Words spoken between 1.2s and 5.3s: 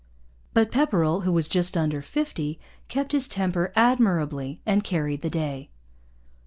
who was just under fifty, kept his temper admirably and carried the